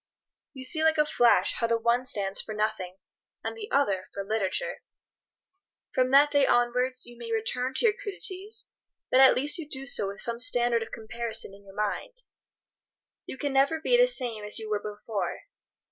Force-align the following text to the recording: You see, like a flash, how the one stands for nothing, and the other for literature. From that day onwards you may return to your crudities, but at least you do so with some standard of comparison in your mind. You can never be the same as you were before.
You 0.53 0.63
see, 0.63 0.83
like 0.83 0.97
a 0.97 1.05
flash, 1.05 1.53
how 1.53 1.67
the 1.67 1.77
one 1.77 2.05
stands 2.07 2.41
for 2.41 2.55
nothing, 2.55 2.97
and 3.43 3.55
the 3.55 3.69
other 3.69 4.09
for 4.15 4.23
literature. 4.23 4.81
From 5.93 6.09
that 6.09 6.31
day 6.31 6.47
onwards 6.47 7.05
you 7.05 7.15
may 7.19 7.31
return 7.31 7.75
to 7.75 7.85
your 7.85 7.93
crudities, 7.93 8.65
but 9.11 9.19
at 9.19 9.35
least 9.35 9.59
you 9.59 9.69
do 9.69 9.85
so 9.85 10.07
with 10.07 10.19
some 10.19 10.39
standard 10.39 10.81
of 10.81 10.91
comparison 10.91 11.53
in 11.53 11.63
your 11.65 11.75
mind. 11.75 12.23
You 13.27 13.37
can 13.37 13.53
never 13.53 13.79
be 13.79 13.95
the 13.95 14.07
same 14.07 14.43
as 14.43 14.57
you 14.57 14.71
were 14.71 14.81
before. 14.81 15.41